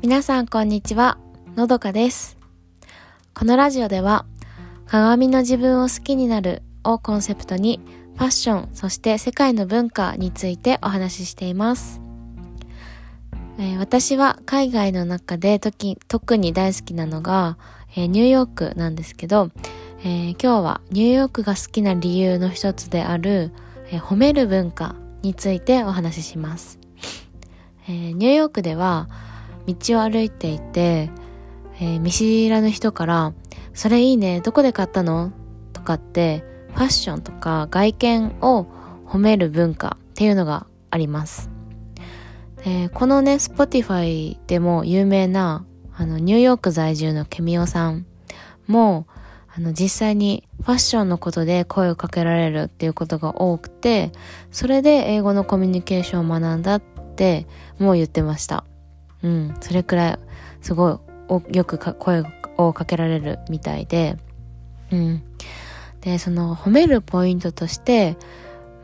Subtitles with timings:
[0.00, 1.18] 皆さんこんにちは、
[1.56, 2.38] のどかです。
[3.34, 4.26] このラジオでは、
[4.86, 7.80] 鏡の自分を好きになるをコンセプトに、
[8.16, 12.00] ファッション、そして世界の文化についてお話ししています。
[13.58, 17.58] えー私は海外の中で時特に大好きなのが、
[17.96, 19.50] えーニューヨークなんですけど、
[20.04, 23.50] えー今日はニューヨークが好きな理由の一つである、
[23.90, 26.78] え褒める文化についてお話しします。
[27.88, 29.08] えニューヨークでは
[29.74, 31.10] 道を歩いていて、
[31.80, 33.32] えー見知らぬ人から、
[33.74, 35.32] それいいね、どこで買ったの？
[35.72, 38.66] とかって、ファッションとか外見を
[39.06, 41.50] 褒める文化っていうのがあります。
[42.64, 45.64] でこのね、Spotify でも有名な、
[45.94, 48.06] あの、ニューヨーク在住のケミオさん
[48.66, 49.06] も、
[49.54, 54.12] あの、実際にファッションのことで声をかけられるっていうことが多くて、
[54.50, 57.46] それで英語のコミュニケーションを学んだって、
[57.78, 58.64] もう言ってました。
[59.22, 60.18] うん、それくらい、
[60.60, 61.00] すご
[61.50, 62.22] い、よく声
[62.56, 64.16] をかけられるみたいで、
[64.90, 65.22] うん。
[66.00, 68.16] で、その、褒めるポイントとして、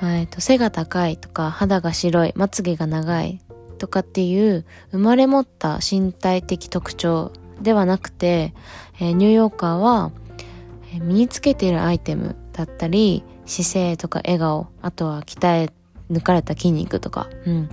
[0.00, 3.40] まあえっと、背が高いとか、肌が白い、まつげが長い
[3.78, 8.54] とかっていう、生まれ持った身体的特徴ではなくて、
[9.00, 10.12] えーニューヨーカーは、
[10.92, 15.70] えー身につけているアイテムだったり、姿勢とか笑顔、あとは鍛え
[16.10, 17.70] 抜かれた筋肉とか、うん。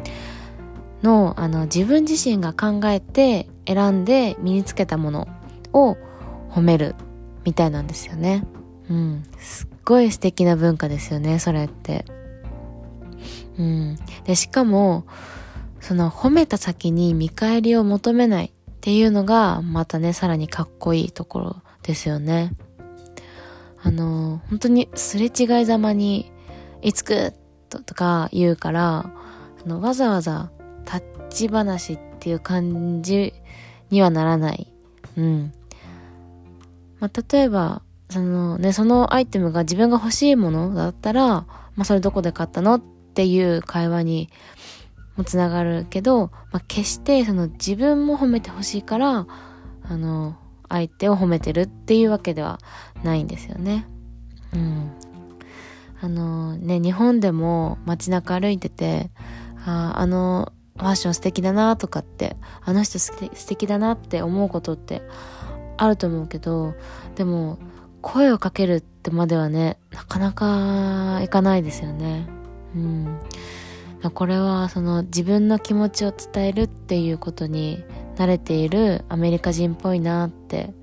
[1.04, 5.28] の、あの、自分自身が考えて選んで身につけたもの
[5.74, 5.98] を
[6.50, 6.96] 褒める
[7.46, 8.46] みたいなんですよね。
[8.90, 9.24] うん。
[9.40, 12.06] すっごい素敵な文化ですよね、それって。
[13.58, 13.98] うん。
[14.26, 15.06] で、しかも、
[15.80, 22.54] その褒めた先に見返りを求めないっていうのが、またね、さらにかっこいいところですよね。
[23.82, 26.32] あの、本当にすれ違いざまに、
[26.82, 27.34] いつく
[27.70, 29.12] ととか言うから、
[29.66, 30.52] あのわざわざ
[30.86, 33.34] 立ち話っていう感じ
[33.90, 34.72] にはならない。
[35.18, 35.54] うん。
[37.00, 41.46] まあ、例えば、そのね、そのアイテムが自分が欲しいものだったら、
[41.76, 44.30] まあ、それどこで買ったのっていう会話に
[45.16, 49.28] もつながるけど、まあ、決してその自分も褒めてほしいから、
[49.84, 50.36] あの、
[50.68, 52.60] 相手を褒めてるっていうわけでは
[53.04, 53.88] ないんですよね。
[54.54, 54.92] うん。
[56.02, 59.10] あのね、日本でも街中歩いてて、
[59.66, 63.14] ああのファッション素敵だなとかって、あの人素
[63.48, 65.02] 敵だなって思うことって
[65.78, 66.74] あると思うけど、
[67.16, 67.60] でも
[68.02, 72.28] 声をかけるってまではね、なかなかいかないですよね。
[72.76, 73.20] うん。
[74.14, 77.84] これはその自分の気持ちを伝えるっていうことに
[78.16, 80.74] 慣れているアメリカ人っぽいなって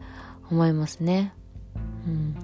[0.51, 1.33] 思いますね。
[2.07, 2.37] うん。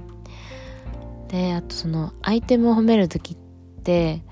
[1.29, 3.37] で、あとそのアイテムを褒めるときっ
[3.83, 4.23] て、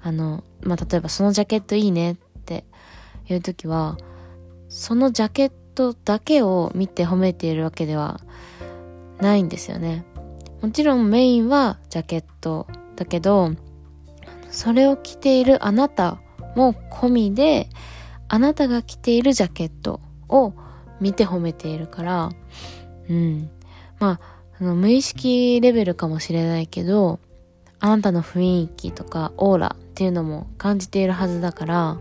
[0.00, 2.27] あの、まあ、例えばそのジャケットいいねって
[3.34, 3.96] いうときは、
[4.68, 8.20] そのジャケットだけを見て褒めているわけでは
[9.20, 10.04] ないんですよね。
[10.60, 12.66] もちろんメインはジャケット
[12.96, 13.52] だけど、
[14.50, 16.18] それを着ているあなた
[16.56, 17.68] も込みで、
[18.28, 20.52] あなたが着ているジャケットを
[21.00, 22.30] 見て褒めているから、
[23.08, 23.50] うん。
[23.98, 27.20] まあ、その無意識レベルかもしれないけど、
[27.80, 31.98] あなたの雰囲気とかオーラっていうのも感じているはずだから、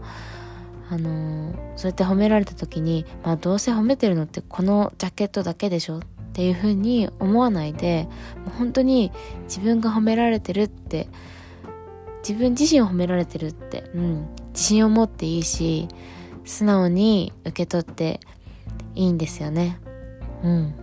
[0.90, 6.02] あのそうやって褒められた時に、まあどうせ褒めてるのってこのジャケットだけでしょっ
[6.34, 8.08] ていうふうに思わないで、
[8.46, 9.12] もう本当に
[9.44, 11.08] 自分が褒められてるって、
[12.28, 15.88] 自分自身を褒められてるって、うん、自信を持っていいし、
[16.46, 18.20] 素直に受け取って
[18.96, 19.80] いいんですよね。
[20.44, 20.74] うん。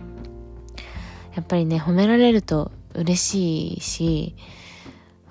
[1.35, 4.35] やっぱりね、褒められると嬉しいし、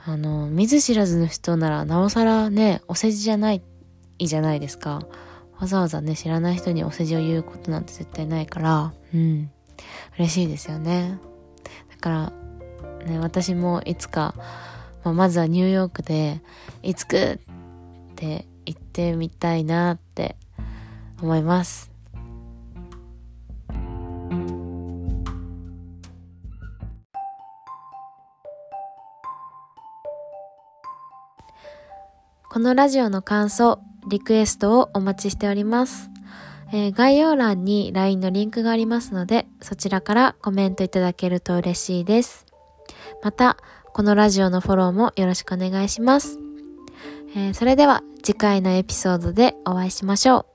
[0.04, 3.62] あの、見ず知らずの人ならなおさらね、お世辞じゃない、いい
[4.18, 5.00] じゃないですか。
[5.58, 9.50] わざわざね、知らない人にお世辞を言うことなんて絶対ないから、うん。
[10.18, 11.18] 嬉しいですよね。
[11.90, 14.34] だから、ね、私もいつか、
[15.04, 16.40] まあ、まずはニューヨークで、
[16.82, 17.38] いつくっ
[18.16, 20.36] て言ってみたいなって
[21.20, 21.90] 思います。
[32.54, 36.10] このラジオの感想、リクエストをお待ちしております。
[36.72, 42.46] えー概要欄に LINE のリンクがありますので、そちらからコメントいただけると嬉しいです。
[43.22, 43.56] また、
[43.92, 46.38] このラジオのフォローもよろしくお願いします。
[47.36, 50.53] えーそれでは次回のエピソードでお会いしましょう。